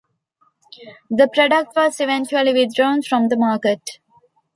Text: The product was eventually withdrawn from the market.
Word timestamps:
The 1.11 1.29
product 1.31 1.75
was 1.75 1.99
eventually 1.99 2.53
withdrawn 2.53 3.03
from 3.03 3.27
the 3.29 3.37
market. 3.37 3.99